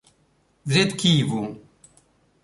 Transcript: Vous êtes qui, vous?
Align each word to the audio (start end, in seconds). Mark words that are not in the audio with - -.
Vous 0.65 0.79
êtes 0.79 0.97
qui, 0.97 1.21
vous? 1.21 1.59